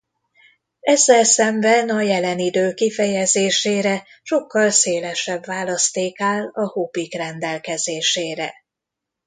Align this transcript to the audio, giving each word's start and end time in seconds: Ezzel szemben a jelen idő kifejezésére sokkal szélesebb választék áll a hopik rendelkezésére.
Ezzel 0.79 1.23
szemben 1.23 1.89
a 1.89 2.01
jelen 2.01 2.39
idő 2.39 2.73
kifejezésére 2.73 4.03
sokkal 4.21 4.69
szélesebb 4.69 5.45
választék 5.45 6.21
áll 6.21 6.49
a 6.53 6.65
hopik 6.67 7.13
rendelkezésére. 7.13 8.53